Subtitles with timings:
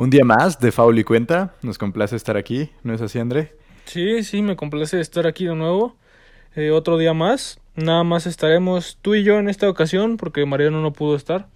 [0.00, 1.52] Un día más de Faul y Cuenta.
[1.60, 3.52] Nos complace estar aquí, ¿no es así, André?
[3.84, 5.94] Sí, sí, me complace estar aquí de nuevo.
[6.56, 7.60] Eh, otro día más.
[7.76, 11.48] Nada más estaremos tú y yo en esta ocasión porque Mariano no pudo estar.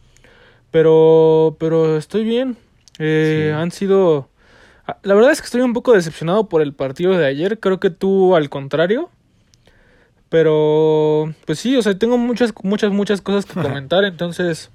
[0.71, 2.59] Pero, pero estoy bien.
[2.99, 4.29] Eh, Han sido...
[4.87, 7.59] Ah, la verdad es que estoy un poco decepcionado por el partido de ayer.
[7.61, 9.09] Creo que tú al contrario.
[10.29, 14.05] Pero, pues sí, o sea, tengo muchas, muchas, muchas cosas que comentar.
[14.05, 14.71] entonces,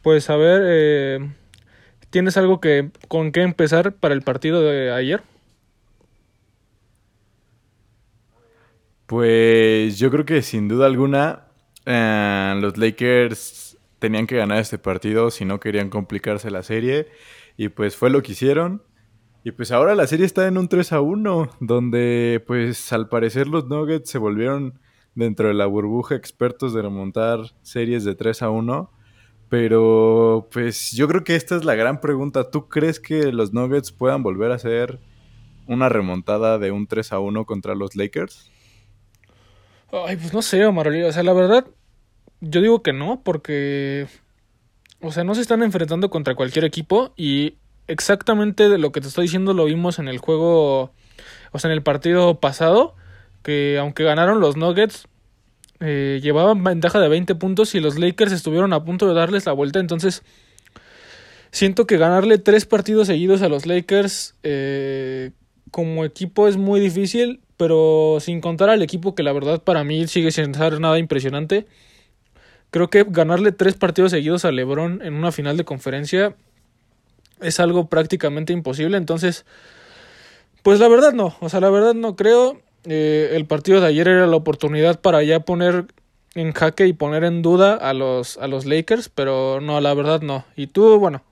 [0.00, 1.28] pues a ver, eh,
[2.10, 5.22] ¿Tienes algo que con qué empezar para el partido de ayer?
[9.06, 11.46] Pues yo creo que sin duda alguna
[11.86, 17.08] eh, los Lakers tenían que ganar este partido si no querían complicarse la serie
[17.56, 18.82] y pues fue lo que hicieron.
[19.44, 23.46] Y pues ahora la serie está en un 3 a 1, donde pues al parecer
[23.46, 24.80] los Nuggets se volvieron
[25.14, 28.90] dentro de la burbuja expertos de remontar series de 3 a 1
[29.50, 32.50] pero pues yo creo que esta es la gran pregunta.
[32.50, 35.00] ¿Tú crees que los Nuggets puedan volver a hacer
[35.66, 38.48] una remontada de un 3 a 1 contra los Lakers?
[39.92, 40.86] Ay, pues no sé, Omar.
[40.88, 41.66] O sea, la verdad,
[42.40, 44.06] yo digo que no, porque.
[45.00, 47.56] O sea, no se están enfrentando contra cualquier equipo y
[47.88, 50.92] exactamente de lo que te estoy diciendo lo vimos en el juego.
[51.50, 52.94] O sea, en el partido pasado,
[53.42, 55.08] que aunque ganaron los Nuggets,
[55.80, 59.52] eh, llevaban ventaja de 20 puntos y los Lakers estuvieron a punto de darles la
[59.52, 59.80] vuelta.
[59.80, 60.22] Entonces,
[61.50, 65.30] siento que ganarle tres partidos seguidos a los Lakers eh,
[65.70, 70.06] como equipo es muy difícil, pero sin contar al equipo que la verdad para mí
[70.06, 71.66] sigue sin ser nada impresionante.
[72.70, 76.36] Creo que ganarle tres partidos seguidos a LeBron en una final de conferencia
[77.40, 78.96] es algo prácticamente imposible.
[78.96, 79.44] Entonces,
[80.62, 81.36] pues la verdad no.
[81.40, 82.60] O sea, la verdad no creo.
[82.84, 85.86] Eh, el partido de ayer era la oportunidad para ya poner
[86.34, 90.22] en jaque y poner en duda a los, a los Lakers, pero no, la verdad
[90.22, 90.44] no.
[90.56, 91.22] Y tú, bueno,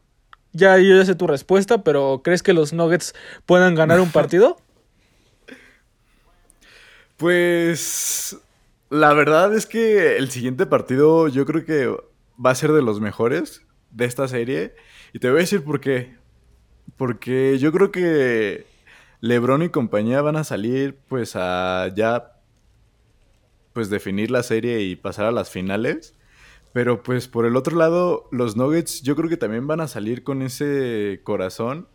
[0.52, 3.14] ya yo ya sé tu respuesta, pero ¿crees que los Nuggets
[3.46, 4.56] puedan ganar un partido?
[7.16, 8.36] Pues
[8.90, 11.88] la verdad es que el siguiente partido yo creo que
[12.44, 14.74] va a ser de los mejores de esta serie.
[15.12, 16.16] Y te voy a decir por qué.
[16.96, 18.66] Porque yo creo que
[19.20, 22.34] LeBron y compañía van a salir pues a ya
[23.72, 26.14] pues definir la serie y pasar a las finales.
[26.72, 30.24] Pero pues por el otro lado, los Nuggets yo creo que también van a salir
[30.24, 31.88] con ese corazón.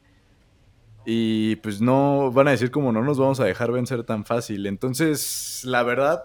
[1.06, 4.66] Y pues no van a decir como no nos vamos a dejar vencer tan fácil.
[4.66, 6.24] Entonces, la verdad,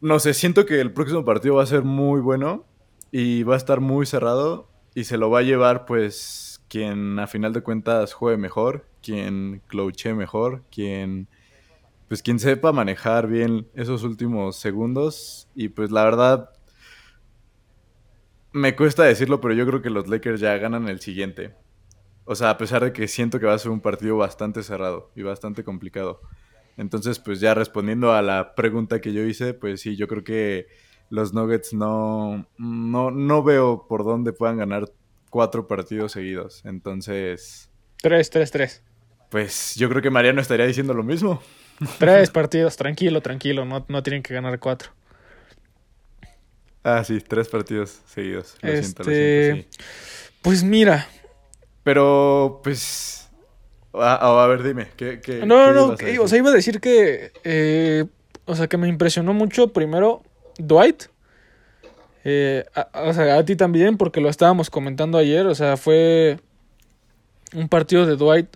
[0.00, 2.64] no sé, siento que el próximo partido va a ser muy bueno
[3.12, 7.26] y va a estar muy cerrado y se lo va a llevar pues quien a
[7.26, 11.28] final de cuentas juegue mejor quien cloche mejor, quien
[12.08, 16.50] pues quien sepa manejar bien esos últimos segundos y pues la verdad
[18.52, 21.54] me cuesta decirlo, pero yo creo que los Lakers ya ganan el siguiente.
[22.24, 25.10] O sea, a pesar de que siento que va a ser un partido bastante cerrado
[25.14, 26.20] y bastante complicado.
[26.76, 30.66] Entonces, pues ya respondiendo a la pregunta que yo hice, pues sí, yo creo que
[31.10, 34.90] los Nuggets no, no, no veo por dónde puedan ganar
[35.28, 36.64] cuatro partidos seguidos.
[36.64, 37.70] Entonces...
[38.00, 38.84] Tres, tres, tres.
[39.30, 41.40] Pues yo creo que Mariano estaría diciendo lo mismo.
[41.98, 44.90] Tres partidos, tranquilo, tranquilo, no, no tienen que ganar cuatro.
[46.82, 48.56] Ah, sí, tres partidos seguidos.
[48.62, 49.68] Lo siento, lo siento, este,
[50.42, 51.06] Pues mira.
[51.82, 53.28] Pero, pues.
[53.92, 54.88] A, ver, dime.
[54.96, 55.86] ¿qué, qué no, no,
[56.22, 57.32] o sea, iba a decir que.
[57.44, 58.04] Eh,
[58.46, 60.22] o sea, que me impresionó mucho primero
[60.58, 61.04] Dwight.
[62.24, 62.64] Eh,
[62.94, 65.46] o sea, a ti también, porque lo estábamos comentando ayer.
[65.46, 66.38] O sea, fue
[67.54, 68.48] un partido de Dwight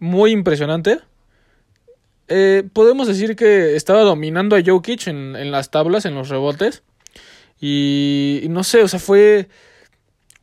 [0.00, 0.98] muy impresionante.
[2.26, 6.82] Eh, podemos decir que estaba dominando a Jokic en, en las tablas, en los rebotes.
[7.60, 9.48] Y, no sé, o sea, fue...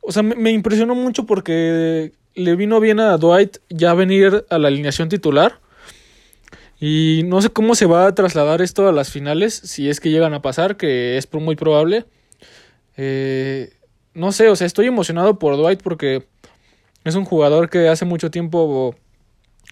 [0.00, 4.68] O sea, me, impresionó mucho porque le vino bien a Dwight ya venir a la
[4.68, 5.60] alineación titular.
[6.80, 10.10] Y no sé cómo se va a trasladar esto a las finales, si es que
[10.10, 12.06] llegan a pasar, que es muy probable.
[12.96, 13.72] Eh,
[14.14, 16.26] no sé, o sea, estoy emocionado por Dwight porque
[17.04, 18.94] es un jugador que hace mucho tiempo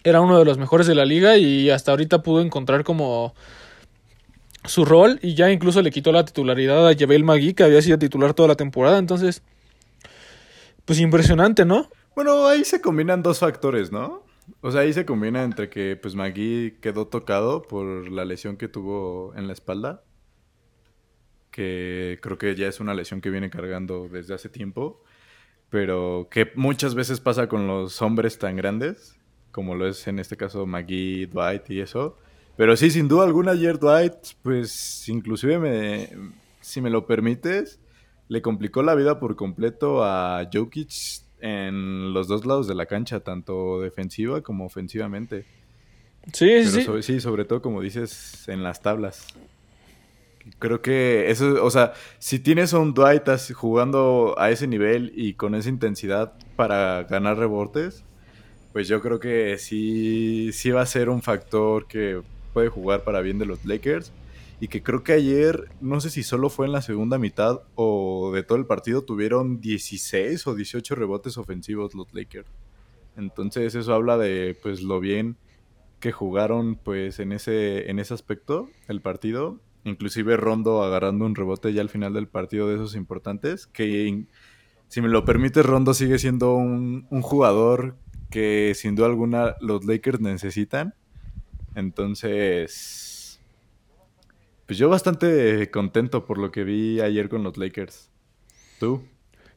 [0.07, 3.35] era uno de los mejores de la liga y hasta ahorita pudo encontrar como
[4.63, 7.99] su rol y ya incluso le quitó la titularidad a Javel Magui que había sido
[7.99, 9.43] titular toda la temporada, entonces
[10.85, 11.89] pues impresionante, ¿no?
[12.15, 14.23] Bueno, ahí se combinan dos factores, ¿no?
[14.61, 18.69] O sea, ahí se combina entre que pues Magui quedó tocado por la lesión que
[18.69, 20.03] tuvo en la espalda,
[21.51, 25.03] que creo que ya es una lesión que viene cargando desde hace tiempo,
[25.69, 29.16] pero que muchas veces pasa con los hombres tan grandes
[29.57, 32.15] como lo es en este caso McGee, Dwight y eso.
[32.57, 34.13] Pero sí, sin duda alguna, ayer Dwight,
[34.43, 36.09] pues inclusive me,
[36.61, 37.79] si me lo permites,
[38.27, 40.91] le complicó la vida por completo a Jokic
[41.39, 45.43] en los dos lados de la cancha, tanto defensiva como ofensivamente.
[46.33, 46.85] Sí, sí.
[47.01, 49.25] sí, sobre todo como dices, en las tablas.
[50.59, 53.23] Creo que eso, o sea, si tienes a un Dwight
[53.55, 58.03] jugando a ese nivel y con esa intensidad para ganar rebotes,
[58.77, 62.21] pues yo creo que sí, sí va a ser un factor que
[62.53, 64.13] puede jugar para bien de los Lakers.
[64.59, 68.31] Y que creo que ayer, no sé si solo fue en la segunda mitad o
[68.31, 72.47] de todo el partido, tuvieron 16 o 18 rebotes ofensivos los Lakers.
[73.15, 75.37] Entonces eso habla de pues lo bien
[75.99, 79.59] que jugaron pues en ese, en ese aspecto el partido.
[79.85, 83.65] Inclusive Rondo agarrando un rebote ya al final del partido de esos importantes.
[83.65, 84.27] Que
[84.87, 87.95] si me lo permite, Rondo sigue siendo un jugador
[88.29, 90.93] que sin duda alguna los Lakers necesitan.
[91.75, 93.39] Entonces,
[94.65, 98.09] pues yo bastante contento por lo que vi ayer con los Lakers.
[98.79, 99.01] ¿Tú?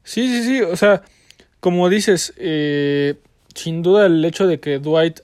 [0.05, 0.61] Sí, sí, sí.
[0.63, 1.03] O sea,
[1.61, 3.17] como dices, eh,
[3.55, 5.21] sin duda el hecho de que Dwight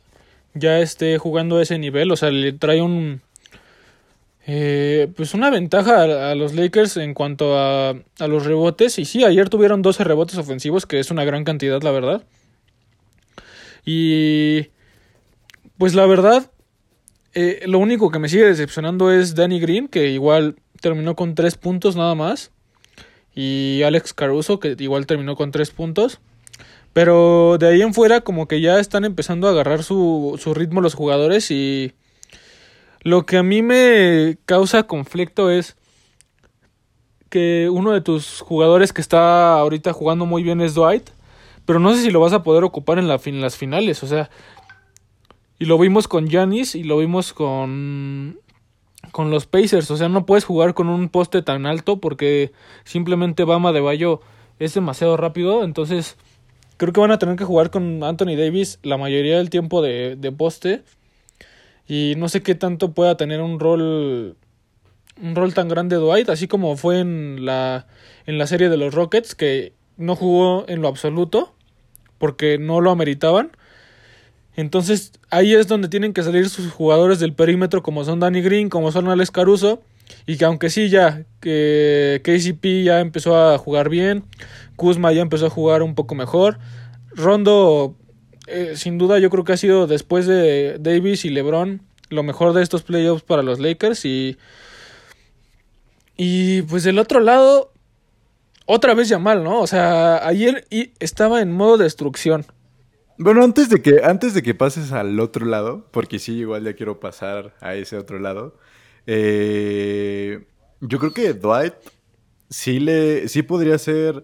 [0.54, 3.20] ya esté jugando a ese nivel, o sea, le trae un...
[4.48, 8.98] Eh, pues una ventaja a, los Lakers en cuanto a, a los rebotes.
[8.98, 12.22] Y sí, ayer tuvieron 12 rebotes ofensivos, que es una gran cantidad, la verdad.
[13.86, 14.70] Y
[15.78, 16.50] pues la verdad,
[17.34, 21.56] eh, lo único que me sigue decepcionando es Danny Green, que igual terminó con tres
[21.56, 22.50] puntos nada más.
[23.34, 26.20] Y Alex Caruso, que igual terminó con tres puntos.
[26.92, 30.80] Pero de ahí en fuera, como que ya están empezando a agarrar su, su ritmo
[30.80, 31.50] los jugadores.
[31.50, 31.92] Y
[33.02, 35.76] lo que a mí me causa conflicto es
[37.28, 41.10] que uno de tus jugadores que está ahorita jugando muy bien es Dwight
[41.66, 44.06] pero no sé si lo vas a poder ocupar en, la en las finales, o
[44.06, 44.30] sea,
[45.58, 48.38] y lo vimos con Giannis y lo vimos con
[49.12, 52.52] con los Pacers, o sea, no puedes jugar con un poste tan alto porque
[52.84, 54.20] simplemente Bama de Bayo
[54.58, 56.16] es demasiado rápido, entonces
[56.76, 60.16] creo que van a tener que jugar con Anthony Davis la mayoría del tiempo de,
[60.16, 60.82] de poste
[61.88, 64.36] y no sé qué tanto pueda tener un rol
[65.22, 67.86] un rol tan grande Dwight, así como fue en la
[68.26, 71.55] en la serie de los Rockets que no jugó en lo absoluto
[72.18, 73.50] porque no lo ameritaban.
[74.56, 78.70] Entonces ahí es donde tienen que salir sus jugadores del perímetro como son Danny Green,
[78.70, 79.82] como son Alex Caruso.
[80.26, 84.24] Y que aunque sí ya, que KCP ya empezó a jugar bien,
[84.76, 86.58] Kuzma ya empezó a jugar un poco mejor.
[87.10, 87.96] Rondo,
[88.46, 92.52] eh, sin duda yo creo que ha sido después de Davis y LeBron lo mejor
[92.52, 94.04] de estos playoffs para los Lakers.
[94.04, 94.36] Y,
[96.16, 97.72] y pues del otro lado,
[98.66, 99.60] otra vez Yamal, ¿no?
[99.60, 100.66] O sea, ayer
[100.98, 102.44] estaba en modo destrucción.
[103.18, 106.74] Bueno, antes de que, antes de que pases al otro lado, porque sí, igual ya
[106.74, 108.58] quiero pasar a ese otro lado.
[109.06, 110.46] Eh,
[110.80, 111.74] yo creo que Dwight
[112.50, 113.28] sí le.
[113.28, 114.22] sí podría ser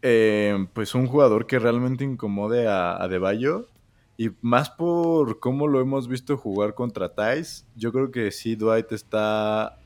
[0.00, 3.08] eh, pues un jugador que realmente incomode a, a
[4.16, 7.66] Y más por cómo lo hemos visto jugar contra Thais.
[7.76, 9.78] Yo creo que sí, Dwight está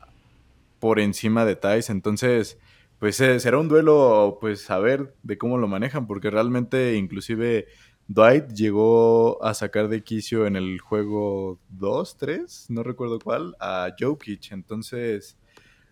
[0.79, 1.89] por encima de Thais.
[1.89, 2.57] Entonces
[3.03, 7.67] pues eh, será un duelo, pues a ver de cómo lo manejan, porque realmente inclusive
[8.07, 13.89] Dwight llegó a sacar de quicio en el juego 2, 3, no recuerdo cuál, a
[13.99, 15.37] Jokic, entonces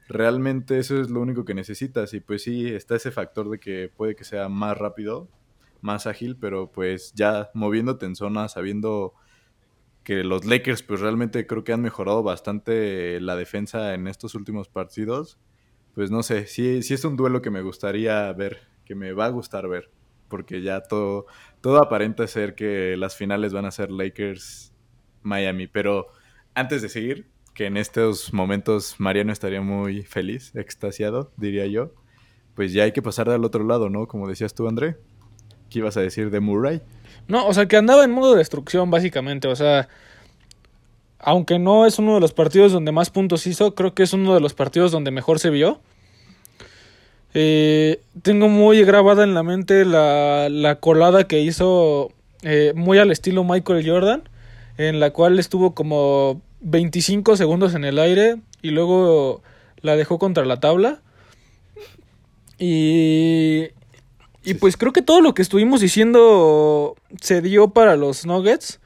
[0.08, 2.14] realmente eso es lo único que necesitas.
[2.14, 5.28] Y pues sí, está ese factor de que puede que sea más rápido,
[5.82, 9.16] más ágil, pero pues ya moviéndote en zona, sabiendo
[10.06, 14.70] que los Lakers pues realmente creo que han mejorado bastante la defensa en estos últimos
[14.70, 15.38] partidos
[15.94, 19.26] pues no sé, sí, sí es un duelo que me gustaría ver, que me va
[19.26, 19.90] a gustar ver,
[20.28, 21.26] porque ya todo,
[21.62, 24.74] todo aparenta ser que las finales van a ser Lakers
[25.24, 26.08] Miami, pero
[26.54, 31.94] antes de seguir, que en estos momentos Mariano estaría muy feliz, extasiado, diría yo,
[32.56, 34.08] pues ya hay que pasar al otro lado, ¿no?
[34.08, 34.98] Como decías tú, André,
[35.70, 36.82] ¿qué ibas a decir de Murray?
[37.28, 39.90] No, o sea, que andaba en modo de destrucción, básicamente, o sea,
[41.24, 44.34] aunque no es uno de los partidos donde más puntos hizo, creo que es uno
[44.34, 45.80] de los partidos donde mejor se vio.
[47.34, 52.12] Eh, tengo muy grabada en la mente la, la colada que hizo
[52.44, 54.24] eh, muy al estilo Michael Jordan,
[54.78, 59.42] en la cual estuvo como 25 segundos en el aire y luego
[59.82, 61.02] la dejó contra la tabla.
[62.58, 63.70] Y,
[64.44, 68.81] y pues creo que todo lo que estuvimos diciendo se dio para los Nuggets.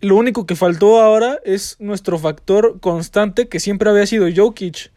[0.00, 4.92] Lo único que faltó ahora es nuestro factor constante que siempre había sido Jokic.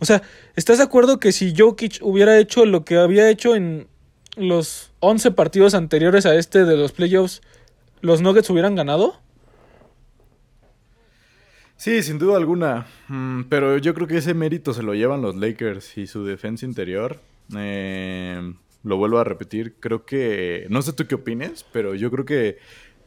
[0.00, 0.22] O sea,
[0.56, 3.88] ¿estás de acuerdo que si Jokic hubiera hecho lo que había hecho en
[4.36, 7.42] los 11 partidos anteriores a este de los playoffs,
[8.00, 9.20] los Nuggets hubieran ganado?
[11.76, 12.86] Sí, sin duda alguna.
[13.08, 16.64] Mm, pero yo creo que ese mérito se lo llevan los Lakers y su defensa
[16.64, 17.20] interior.
[17.56, 22.24] Eh, lo vuelvo a repetir, creo que, no sé tú qué opines, pero yo creo
[22.24, 22.58] que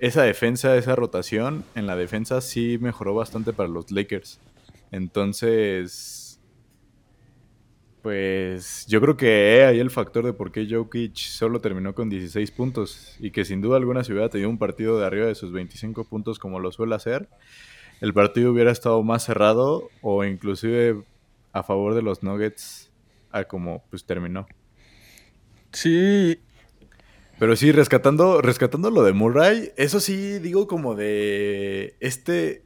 [0.01, 4.39] esa defensa, esa rotación en la defensa sí mejoró bastante para los Lakers.
[4.89, 6.41] Entonces,
[8.01, 12.49] pues yo creo que ahí el factor de por qué Jokic solo terminó con 16
[12.49, 15.51] puntos y que sin duda alguna si hubiera tenido un partido de arriba de sus
[15.51, 17.29] 25 puntos como lo suele hacer,
[18.01, 21.03] el partido hubiera estado más cerrado o inclusive
[21.53, 22.89] a favor de los Nuggets
[23.31, 24.47] a como pues terminó.
[25.71, 26.39] Sí.
[27.41, 32.65] Pero sí, rescatando, rescatando lo de Murray, eso sí digo como de este.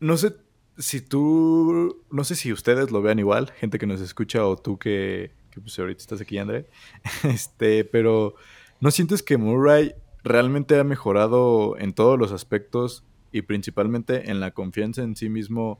[0.00, 0.34] No sé
[0.76, 2.02] si tú.
[2.10, 5.60] No sé si ustedes lo vean igual, gente que nos escucha, o tú que, que
[5.60, 6.68] pues ahorita estás aquí, André.
[7.22, 8.34] Este, pero
[8.80, 14.50] ¿no sientes que Murray realmente ha mejorado en todos los aspectos y principalmente en la
[14.50, 15.78] confianza en sí mismo?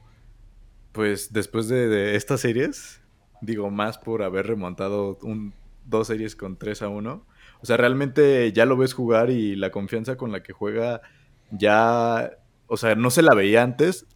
[0.92, 3.00] Pues después de, estas series,
[3.40, 5.54] digo, más por haber remontado un,
[5.86, 7.26] dos series con 3 a 1.
[7.62, 11.02] O sea, realmente ya lo ves jugar y la confianza con la que juega
[11.50, 12.30] ya,
[12.66, 14.06] o sea, no se la veía antes,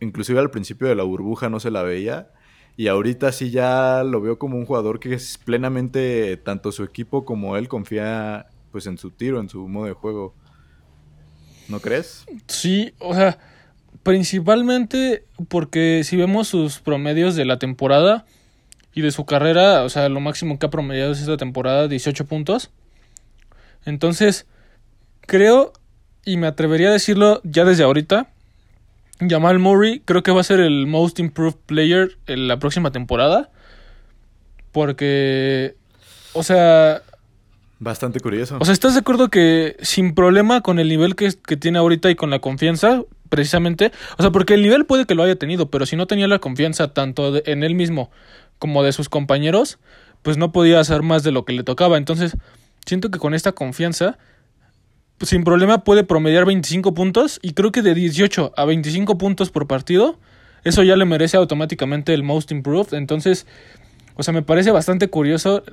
[0.00, 2.30] inclusive al principio de la burbuja no se la veía.
[2.76, 7.24] Y ahorita sí ya lo veo como un jugador que es plenamente, tanto su equipo
[7.24, 10.34] como él confía pues en su tiro, en su modo de juego.
[11.68, 12.24] ¿No crees?
[12.46, 13.38] Sí, o sea,
[14.02, 18.24] principalmente porque si vemos sus promedios de la temporada,
[18.94, 22.26] y de su carrera, o sea, lo máximo que ha promediado es esta temporada, 18
[22.26, 22.70] puntos.
[23.84, 24.46] Entonces,
[25.22, 25.72] creo,
[26.24, 28.28] y me atrevería a decirlo ya desde ahorita,
[29.28, 33.50] Jamal Murray creo que va a ser el Most Improved Player en la próxima temporada.
[34.72, 35.74] Porque,
[36.32, 37.02] o sea...
[37.78, 38.58] Bastante curioso.
[38.60, 42.10] O sea, ¿estás de acuerdo que sin problema con el nivel que, que tiene ahorita
[42.10, 43.90] y con la confianza, precisamente?
[44.18, 46.38] O sea, porque el nivel puede que lo haya tenido, pero si no tenía la
[46.38, 48.10] confianza tanto en él mismo
[48.62, 49.80] como de sus compañeros,
[50.22, 51.96] pues no podía hacer más de lo que le tocaba.
[51.96, 52.36] Entonces,
[52.86, 54.18] siento que con esta confianza,
[55.18, 59.50] pues sin problema puede promediar 25 puntos y creo que de 18 a 25 puntos
[59.50, 60.16] por partido,
[60.62, 62.94] eso ya le merece automáticamente el Most Improved.
[62.94, 63.48] Entonces,
[64.14, 65.64] o sea, me parece bastante curioso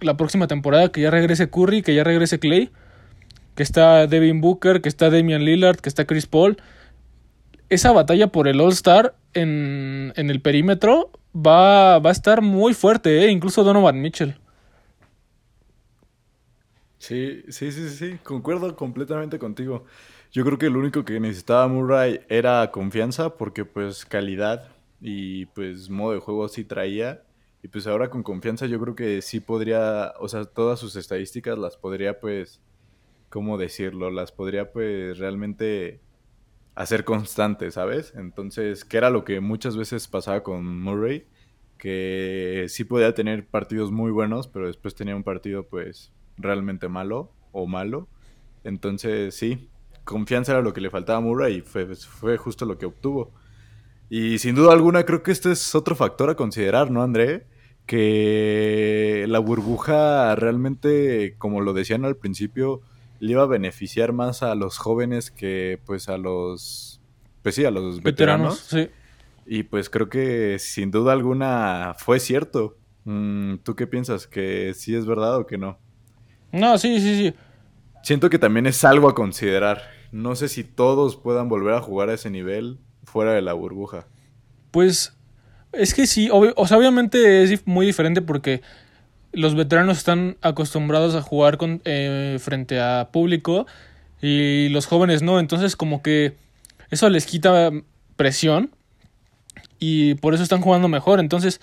[0.00, 2.70] la próxima temporada que ya regrese Curry, que ya regrese Clay,
[3.56, 6.58] que está Devin Booker, que está Damian Lillard, que está Chris Paul.
[7.70, 12.74] Esa batalla por el All Star en, en el perímetro va, va a estar muy
[12.74, 13.30] fuerte, ¿eh?
[13.30, 14.36] incluso Donovan Mitchell.
[16.98, 19.84] Sí, sí, sí, sí, concuerdo completamente contigo.
[20.32, 24.68] Yo creo que lo único que necesitaba Murray era confianza, porque pues calidad
[25.00, 27.22] y pues modo de juego sí traía.
[27.62, 31.58] Y pues ahora con confianza yo creo que sí podría, o sea, todas sus estadísticas
[31.58, 32.60] las podría pues,
[33.28, 34.10] ¿cómo decirlo?
[34.10, 36.00] Las podría pues realmente
[36.76, 38.12] a ser constante, ¿sabes?
[38.16, 41.26] Entonces, que era lo que muchas veces pasaba con Murray,
[41.78, 47.32] que sí podía tener partidos muy buenos, pero después tenía un partido pues realmente malo
[47.52, 48.08] o malo.
[48.62, 49.70] Entonces, sí,
[50.04, 53.32] confianza era lo que le faltaba a Murray y fue, fue justo lo que obtuvo.
[54.10, 57.46] Y sin duda alguna creo que este es otro factor a considerar, ¿no, André?
[57.86, 62.82] Que la burbuja realmente, como lo decían al principio,
[63.18, 67.00] le iba a beneficiar más a los jóvenes que pues a los
[67.42, 68.58] pues sí, a los veteranos.
[68.58, 68.88] sí.
[69.46, 72.76] Y pues creo que sin duda alguna fue cierto.
[73.04, 74.26] Mm, ¿Tú qué piensas?
[74.26, 75.78] ¿Que sí es verdad o que no?
[76.50, 77.34] No, sí, sí, sí.
[78.02, 79.82] Siento que también es algo a considerar.
[80.10, 84.08] No sé si todos puedan volver a jugar a ese nivel fuera de la burbuja.
[84.72, 85.16] Pues
[85.72, 88.62] es que sí, o sea, obviamente es muy diferente porque
[89.36, 93.66] los veteranos están acostumbrados a jugar con, eh, frente a público
[94.22, 96.32] y los jóvenes no, entonces como que
[96.90, 97.70] eso les quita
[98.16, 98.70] presión
[99.78, 101.60] y por eso están jugando mejor, entonces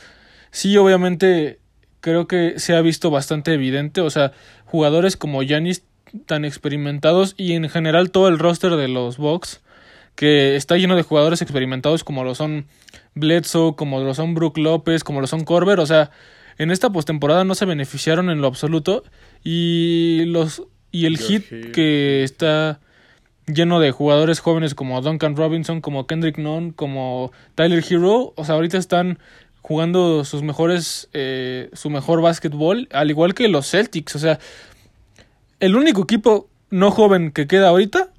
[0.52, 1.60] sí, obviamente
[2.00, 4.34] creo que se ha visto bastante evidente, o sea,
[4.66, 5.84] jugadores como Yanis
[6.28, 9.62] tan experimentados y en general todo el roster de los Bucks
[10.14, 12.68] que está lleno de jugadores experimentados como lo son
[13.16, 16.12] Bledsoe, como lo son Brook López, como lo son Corber, o sea,
[16.58, 19.04] en esta postemporada no se beneficiaron en lo absoluto
[19.44, 22.80] y los y el hit que está
[23.48, 28.56] lleno de jugadores jóvenes como Duncan Robinson, como Kendrick Nunn, como Tyler Hero, o sea,
[28.56, 29.20] ahorita están
[29.62, 34.40] jugando sus mejores eh, su mejor básquetbol, al igual que los Celtics, o sea,
[35.60, 38.10] el único equipo no joven que queda ahorita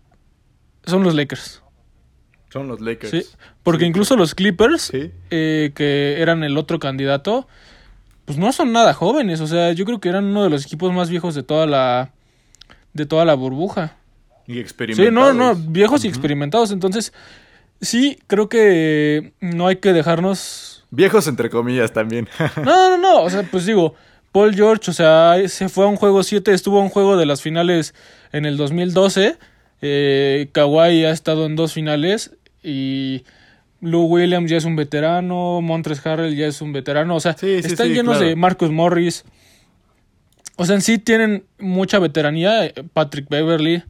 [0.84, 1.62] son los Lakers.
[2.50, 3.10] Son los Lakers.
[3.10, 3.22] Sí,
[3.62, 7.48] porque incluso los Clippers, eh, que eran el otro candidato,
[8.24, 10.92] pues no son nada jóvenes, o sea, yo creo que eran uno de los equipos
[10.92, 12.12] más viejos de toda la
[12.92, 13.96] de toda la burbuja.
[14.46, 15.08] Y experimentados.
[15.08, 17.12] Sí, no, no, viejos y experimentados, entonces
[17.80, 22.28] sí, creo que no hay que dejarnos viejos entre comillas también.
[22.56, 23.94] no, no, no, o sea, pues digo,
[24.32, 27.26] Paul George, o sea, se fue a un juego 7, estuvo a un juego de
[27.26, 27.94] las finales
[28.32, 29.38] en el 2012.
[29.80, 33.24] Eh, Kawhi ha estado en dos finales y
[33.84, 37.88] Lou Williams ya es un veterano, Montres Harrell ya es un veterano, o sea, están
[37.88, 39.24] llenos de Marcus Morris.
[40.56, 43.82] O sea, en sí tienen mucha veteranía, eh, Patrick Beverly.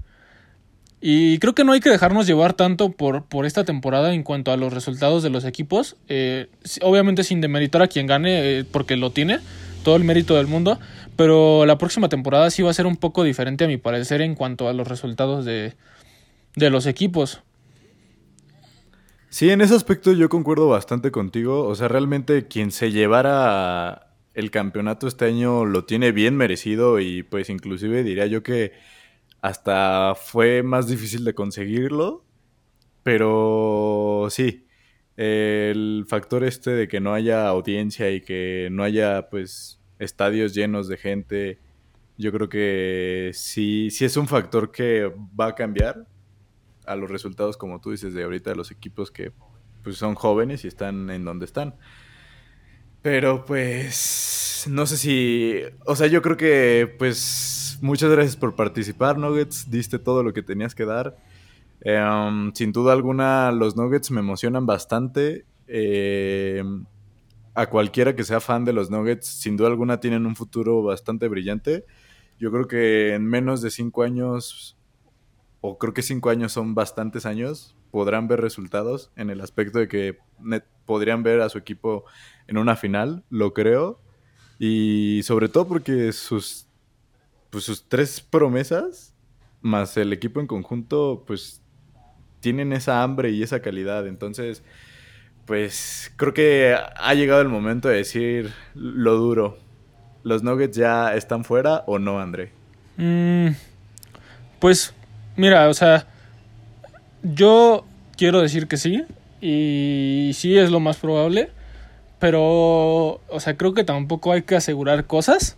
[1.01, 4.51] Y creo que no hay que dejarnos llevar tanto por, por esta temporada en cuanto
[4.51, 5.97] a los resultados de los equipos.
[6.09, 6.49] Eh,
[6.81, 9.41] obviamente sin demeritar a quien gane, porque lo tiene
[9.85, 10.81] todo el mérito del mundo,
[11.15, 14.35] pero la próxima temporada sí va a ser un poco diferente a mi parecer en
[14.35, 15.75] cuanto a los resultados de,
[16.57, 17.43] de los equipos.
[19.35, 21.67] Sí, en ese aspecto yo concuerdo bastante contigo.
[21.67, 27.25] O sea, realmente quien se llevara el campeonato este año lo tiene bien merecido y
[27.25, 28.71] pues inclusive diría yo que
[29.41, 32.25] hasta fue más difícil de conseguirlo.
[33.03, 34.69] Pero sí,
[35.17, 40.87] el factor este de que no haya audiencia y que no haya pues estadios llenos
[40.87, 41.59] de gente,
[42.19, 46.07] yo creo que sí, sí es un factor que va a cambiar
[46.87, 49.33] a los resultados, como tú dices, de ahorita de los equipos que
[49.83, 51.75] pues, son jóvenes y están en donde están.
[53.03, 59.19] Pero pues no sé si, o sea, yo creo que pues muchas gracias por participar,
[59.19, 61.17] Nuggets, diste todo lo que tenías que dar.
[61.83, 65.45] Em, sin duda alguna, los Nuggets me emocionan bastante.
[65.67, 66.87] Em,
[67.55, 71.29] a cualquiera que sea fan de los Nuggets, sin duda alguna tienen un futuro bastante
[71.29, 71.85] brillante.
[72.38, 74.74] Yo creo que en menos de cinco años,
[75.66, 79.88] o creo que cinco años son bastantes años, podrán ver resultados en el aspecto de
[79.88, 80.18] que
[80.85, 82.04] podrían ver a su equipo
[82.49, 83.99] en una final, lo creo.
[84.59, 86.66] Y sobre todo porque sus,
[87.49, 89.14] pues sus tres promesas,
[89.62, 91.62] más el equipo en conjunto, pues
[92.40, 94.06] tienen esa hambre y esa calidad.
[94.06, 94.62] Entonces,
[95.47, 99.56] pues creo que ha llegado el momento de decir lo duro.
[100.25, 102.52] ¿Los Nuggets ya están fuera o no, André?
[102.99, 103.52] Mm,
[104.59, 104.94] pues,
[105.37, 106.07] mira, o sea,
[107.23, 107.85] yo
[108.17, 109.04] quiero decir que sí.
[109.41, 111.50] Y sí es lo más probable.
[112.19, 115.56] Pero, o sea, creo que tampoco hay que asegurar cosas.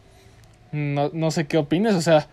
[0.72, 2.28] No, no sé qué opines, o sea,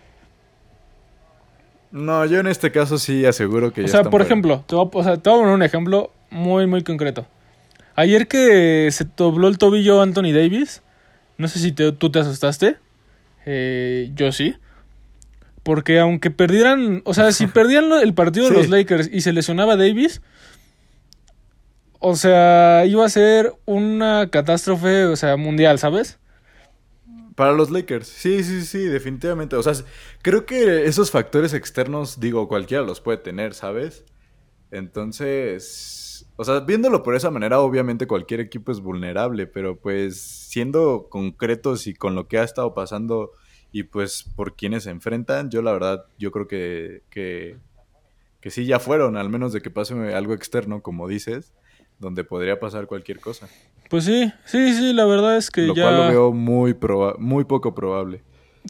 [1.94, 4.98] no, yo en este caso sí aseguro que o sea, por ejemplo, te voy, a,
[4.98, 7.28] o sea, te voy a poner un ejemplo muy, muy concreto.
[7.96, 10.82] Ayer que se dobló el tobillo Anthony Davis,
[11.38, 12.78] no sé si tú te asustaste.
[13.46, 14.56] Eh, yo sí.
[15.63, 19.76] Porque aunque perdieran, o sea, si perdían el partido de los Lakers y se lesionaba
[19.76, 20.21] Davis,
[21.99, 26.19] o sea, iba a ser una catástrofe, o sea, mundial, ¿sabes?
[27.36, 29.56] Para los Lakers, sí, sí, sí, definitivamente.
[29.56, 29.73] O sea,
[30.21, 34.04] creo que esos factores externos, digo, cualquiera los puede tener, ¿sabes?
[34.69, 41.08] Entonces, o sea, viéndolo por esa manera, obviamente cualquier equipo es vulnerable, pero pues siendo
[41.10, 43.32] concretos y con lo que ha estado pasando
[43.74, 47.58] y pues por quienes se enfrentan, yo la verdad, yo creo que, que,
[48.40, 51.52] que sí ya fueron, al menos de que pase algo externo, como dices
[52.00, 53.48] donde podría pasar cualquier cosa.
[53.90, 55.84] Pues sí, sí, sí, la verdad es que lo ya...
[55.84, 56.76] cual lo veo muy,
[57.18, 58.22] muy poco probable.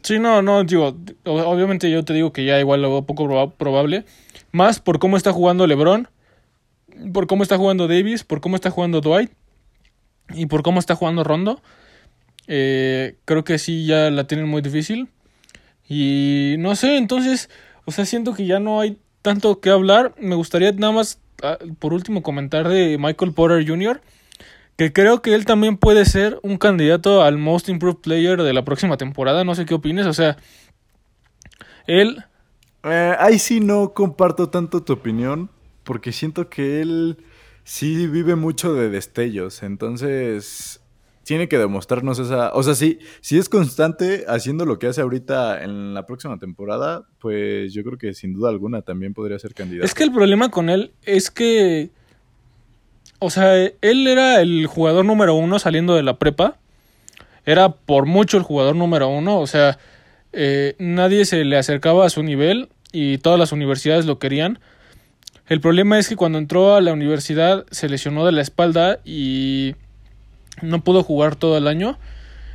[0.02, 4.06] Sí, no, no, digo, obviamente yo te digo que ya igual lo veo poco probable.
[4.52, 6.08] Más por cómo está jugando LeBron,
[7.14, 9.32] por cómo está jugando Davis, por cómo está jugando Dwight
[10.30, 11.62] y por cómo está jugando Rondo.
[12.48, 15.10] Eh, creo que sí ya la tienen muy difícil.
[15.88, 17.50] Y no sé, entonces,
[17.86, 20.16] o sea, siento que ya no hay tanto que hablar.
[20.20, 24.00] Me gustaría nada más Ah, por último comentar de Michael Porter Jr.,
[24.78, 28.64] que creo que él también puede ser un candidato al Most Improved Player de la
[28.64, 29.44] próxima temporada.
[29.44, 30.38] No sé qué opines, o sea,
[31.86, 32.24] él...
[32.84, 35.50] Eh, ahí sí no comparto tanto tu opinión,
[35.84, 37.18] porque siento que él
[37.66, 40.80] sí vive mucho de destellos, entonces
[41.24, 42.54] tiene que demostrarnos esa.
[42.54, 47.08] O sea, sí, si es constante haciendo lo que hace ahorita en la próxima temporada,
[47.20, 49.86] pues yo creo que sin duda alguna también podría ser candidato.
[49.86, 51.92] Es que el problema con él es que.
[53.20, 56.58] O sea, él era el jugador número uno saliendo de la prepa.
[57.46, 59.40] Era por mucho el jugador número uno.
[59.40, 59.80] O sea,
[60.34, 64.60] eh, nadie se le acercaba a su nivel y todas las universidades lo querían.
[65.48, 69.76] El problema es que cuando entró a la universidad se lesionó de la espalda y
[70.64, 71.98] no pudo jugar todo el año.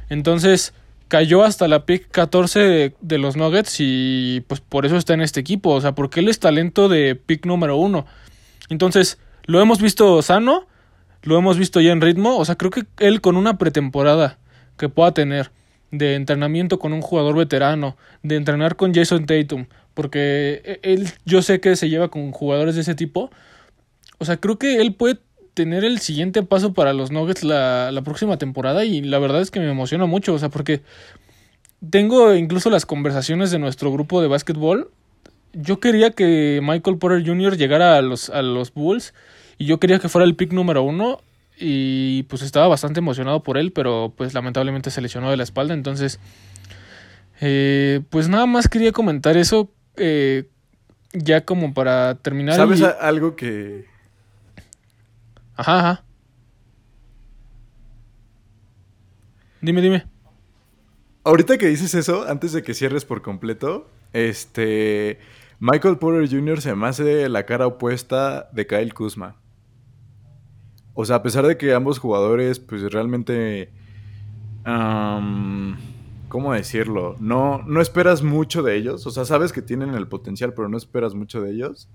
[0.09, 0.75] Entonces
[1.09, 5.41] cayó hasta la pick 14 de, los Nuggets y pues por eso está en este
[5.41, 5.71] equipo.
[5.71, 8.07] O sea, porque él es talento de pick número uno.
[8.69, 10.67] Entonces, lo hemos visto sano,
[11.23, 12.37] lo hemos visto ya en ritmo.
[12.37, 14.39] O sea, creo que él con una pretemporada
[14.77, 15.51] que pueda tener
[15.91, 21.61] de entrenamiento con un jugador veterano, de entrenar con Jason Tatum, porque él yo sé
[21.61, 23.31] que se lleva con jugadores de ese tipo.
[24.19, 25.19] O sea, creo que él puede
[25.59, 29.51] tener el siguiente paso para los Nuggets la, la próxima temporada y la verdad es
[29.51, 30.83] que me emociona mucho, o sea, porque
[31.91, 34.93] tengo incluso las conversaciones de nuestro grupo de básquetbol.
[35.55, 37.57] Yo quería que Michael Porter Jr.
[37.57, 39.15] llegara a los, a los Bulls
[39.59, 41.23] y yo quería que fuera el pick número uno
[41.59, 45.75] y pues estaba bastante emocionado por él, pero pues lamentablemente se lesionó de la espalda,
[45.75, 46.21] entonces
[47.41, 50.45] eh, pues nada más quería comentar eso eh,
[51.13, 52.55] ya como para terminar.
[52.55, 53.98] ¿Sabes algo que...
[55.59, 56.05] Ajá, ajá.
[59.61, 60.07] Dime, dime.
[61.25, 65.19] Ahorita que dices eso, antes de que cierres por completo, este...
[65.59, 66.61] Michael Porter Jr.
[66.61, 69.35] se me hace la cara opuesta de Kyle Kuzma.
[70.95, 73.73] O sea, a pesar de que ambos jugadores, pues realmente...
[76.29, 77.17] ¿Cómo decirlo?
[77.19, 79.05] No, no esperas mucho de ellos.
[79.09, 81.89] O sea, sabes que tienen el potencial, pero no esperas mucho de ellos.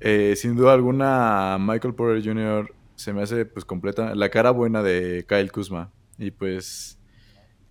[0.00, 2.72] Eh, sin duda alguna, Michael Porter Jr.
[2.96, 5.90] se me hace pues completa la cara buena de Kyle Kuzma.
[6.18, 6.98] Y pues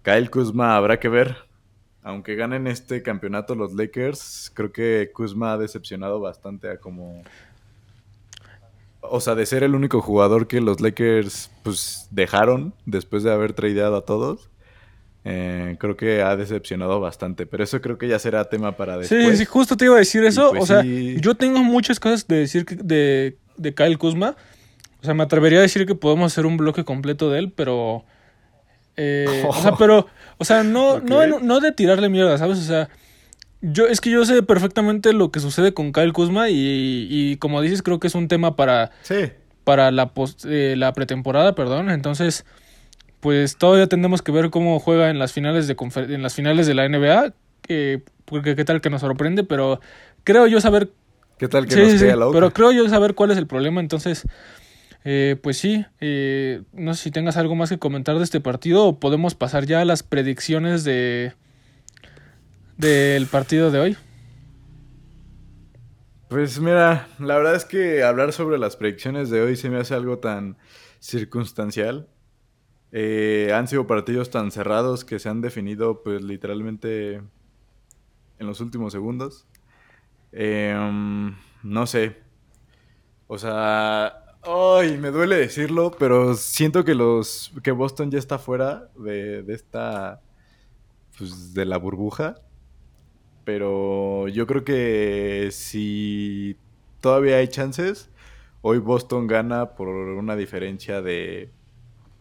[0.04, 1.38] Kyle Kuzma habrá que ver.
[2.04, 7.24] Aunque ganen este campeonato los Lakers, creo que Kuzma ha decepcionado bastante a como
[9.10, 13.54] o sea, de ser el único jugador que los Lakers pues dejaron después de haber
[13.54, 14.50] tradeado a todos.
[15.28, 19.32] Eh, creo que ha decepcionado bastante, pero eso creo que ya será tema para después.
[19.32, 20.52] Sí, sí, justo te iba a decir eso.
[20.52, 24.36] Pues o sea, yo tengo muchas cosas de decir de, de Kyle Kuzma.
[25.02, 28.06] O sea, me atrevería a decir que podemos hacer un bloque completo de él, pero.
[28.98, 30.06] Eh, o sea, pero.
[30.38, 32.60] O sea, no, no, no de tirarle mierda, ¿sabes?
[32.60, 32.90] O sea,
[33.62, 37.62] yo, es que yo sé perfectamente lo que sucede con Kyle Kuzma y, y como
[37.62, 38.92] dices, creo que es un tema para,
[39.64, 41.90] para la, post, eh, la pretemporada, perdón.
[41.90, 42.46] Entonces,
[43.26, 46.76] pues todavía tendremos que ver cómo juega en las finales de, en las finales de
[46.76, 47.34] la NBA,
[48.26, 49.80] porque qué tal que nos sorprende, pero
[50.24, 50.92] creo yo saber...
[51.40, 54.28] ¿Qué tal que nos la Pero creo yo saber cuál es el problema, entonces...
[55.06, 58.86] Eh, pues sí, eh, no sé si tengas algo más que comentar de este partido
[58.86, 61.34] o podemos pasar ya a las predicciones de,
[62.78, 63.98] del partido de hoy?
[66.30, 69.96] Pues mira, la verdad es que hablar sobre las predicciones de hoy se me hace
[69.96, 70.58] algo tan
[71.00, 72.08] circunstancial.
[72.98, 78.94] Eh, han sido partidos tan cerrados que se han definido pues literalmente en los últimos
[78.94, 79.46] segundos.
[80.32, 82.16] Em, no sé.
[83.28, 88.90] O sea, ay, me duele decirlo, pero siento que los que Boston ya está fuera
[88.98, 90.22] de, de esta
[91.18, 92.36] pues de la burbuja.
[93.44, 96.58] Pero yo creo que si
[97.02, 98.10] todavía hay chances,
[98.62, 101.52] hoy Boston gana por una diferencia de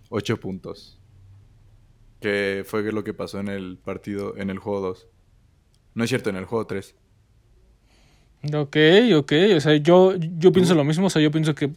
[0.09, 0.99] 8 puntos.
[2.21, 5.07] Que fue lo que pasó en el partido, en el juego 2.
[5.95, 6.95] No es cierto, en el juego 3.
[8.55, 8.77] Ok,
[9.17, 9.33] ok.
[9.57, 11.07] O sea, yo, yo pienso lo mismo.
[11.07, 11.71] O sea, yo pienso que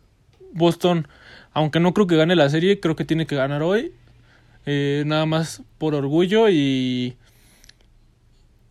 [0.54, 1.08] Boston,
[1.54, 3.94] aunque no creo que gane la serie, creo que tiene que ganar hoy.
[4.66, 7.16] Eh, nada más por orgullo y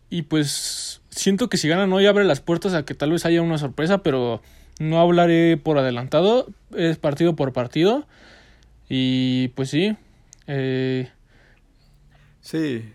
[0.09, 3.41] y pues siento que si ganan hoy abre las puertas a que tal vez haya
[3.41, 4.41] una sorpresa, pero
[4.79, 8.05] no hablaré por adelantado, es partido por partido.
[8.89, 9.95] Y pues sí.
[10.47, 11.09] Eh,
[12.41, 12.85] sí.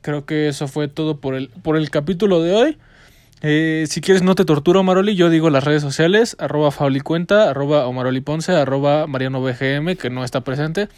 [0.00, 2.78] Creo que eso fue todo por el, por el capítulo de hoy.
[3.42, 6.70] Eh, si quieres no te torturo, Maroli, yo digo las redes sociales, arroba
[7.04, 10.88] Cuenta, arroba Omaroli Ponce, arroba Mariano BGM, que no está presente,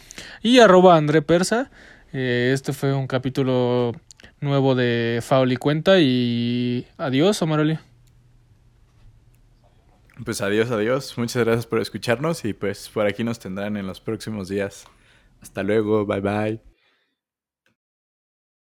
[0.41, 1.69] y arroba André Persa.
[2.13, 3.91] Eh, este fue un capítulo
[4.39, 7.77] nuevo de Faul y Cuenta y adiós, Omaroli.
[10.25, 11.17] Pues adiós, adiós.
[11.17, 14.85] Muchas gracias por escucharnos y pues por aquí nos tendrán en los próximos días.
[15.41, 16.68] Hasta luego, bye bye.